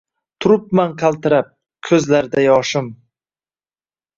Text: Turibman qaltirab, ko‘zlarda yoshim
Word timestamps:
Turibman 0.45 0.95
qaltirab, 1.01 1.51
ko‘zlarda 1.89 2.47
yoshim 2.47 2.89